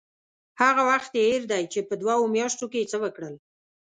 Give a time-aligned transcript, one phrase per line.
[0.61, 3.35] هغه وخت یې هېر دی چې په دوو میاشتو کې یې څه وکړل.